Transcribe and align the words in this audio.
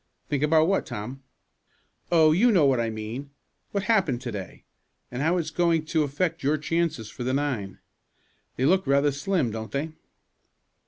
"Think 0.29 0.41
about 0.41 0.65
what, 0.65 0.87
Tom?" 0.87 1.21
"Oh, 2.11 2.31
you 2.31 2.51
know 2.51 2.65
what 2.65 2.79
I 2.79 2.89
mean 2.89 3.29
what 3.71 3.83
happened 3.83 4.19
to 4.21 4.31
day, 4.31 4.63
and 5.11 5.21
how 5.21 5.37
it's 5.37 5.51
going 5.51 5.85
to 5.85 6.01
affect 6.01 6.41
your 6.41 6.57
chances 6.57 7.11
for 7.11 7.23
the 7.23 7.35
nine. 7.35 7.77
They 8.55 8.65
look 8.65 8.87
rather 8.87 9.11
slim, 9.11 9.51
don't 9.51 9.71
they?" 9.71 9.91